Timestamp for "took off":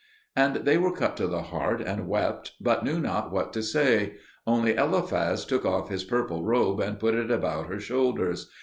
5.45-5.89